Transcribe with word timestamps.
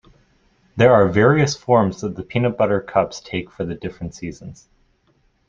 There 0.77 0.95
are 0.95 1.07
various 1.07 1.55
forms 1.55 2.01
that 2.01 2.15
the 2.15 2.23
peanut 2.23 2.57
butter 2.57 2.81
cups 2.81 3.19
take 3.23 3.51
for 3.51 3.65
the 3.65 3.75
different 3.75 4.15
seasons. 4.15 4.67